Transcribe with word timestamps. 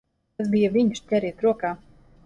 Tas 0.39 0.49
bija 0.55 0.71
viņš! 0.77 1.03
Ķeriet 1.13 1.47
rokā! 1.49 1.77